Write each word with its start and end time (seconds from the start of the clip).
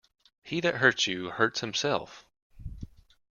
He 0.41 0.61
that 0.61 0.77
hurts 0.77 1.05
another, 1.05 1.29
hurts 1.35 1.61
himself. 1.61 2.25